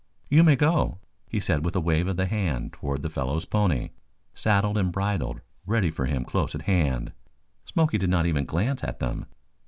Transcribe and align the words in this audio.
"You 0.29 0.43
may 0.43 0.55
go," 0.55 0.97
he 1.27 1.39
said 1.39 1.63
with 1.63 1.75
a 1.75 1.79
wave 1.79 2.07
of 2.07 2.17
the 2.17 2.25
hand 2.25 2.73
toward 2.73 3.03
the 3.03 3.09
fellow's 3.11 3.45
pony, 3.45 3.91
saddled 4.33 4.75
and 4.75 4.91
bridled 4.91 5.41
ready 5.67 5.91
for 5.91 6.07
him 6.07 6.25
close 6.25 6.55
at 6.55 6.63
hand, 6.63 7.11
Smoky 7.65 7.99
did 7.99 8.09
not 8.09 8.25
even 8.25 8.45
glance 8.45 8.83
at 8.83 8.97
them. 8.99 9.27